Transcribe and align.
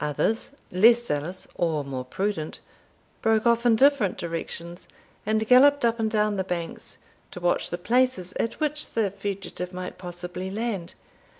Others, 0.03 0.53
less 0.71 1.05
zealous 1.05 1.47
or 1.53 1.83
more 1.83 2.03
prudent, 2.03 2.59
broke 3.21 3.45
off 3.45 3.67
in 3.67 3.75
different 3.75 4.17
directions, 4.17 4.87
and 5.27 5.47
galloped 5.47 5.85
up 5.85 5.99
and 5.99 6.09
down 6.09 6.37
the 6.37 6.43
banks, 6.43 6.97
to 7.29 7.39
watch 7.39 7.69
the 7.69 7.77
places 7.77 8.33
at 8.39 8.59
which 8.59 8.93
the 8.93 9.11
fugitive 9.11 9.71
might 9.71 9.99
possibly 9.99 10.49
land. 10.49 10.95